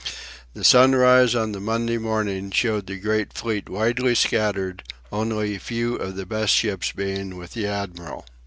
[0.55, 4.81] The sunrise on the Monday morning showed the great fleet widely scattered,
[5.11, 8.25] only a few of the best ships being with the admiral.